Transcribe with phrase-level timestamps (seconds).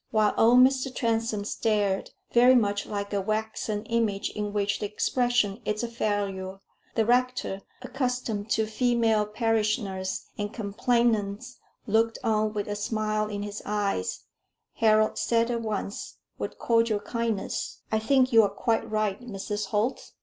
[0.09, 0.91] While old Mr.
[0.95, 6.53] Transome stared, very much like a waxen image in which the expression is a failure,
[6.53, 6.59] and
[6.95, 13.61] the rector, accustomed to female parishioners and complainants, looked on with a smile in his
[13.63, 14.21] eyes,
[14.77, 19.67] Harold said at once, with cordial kindness "I think you are quite right, Mrs.
[19.67, 20.13] Holt.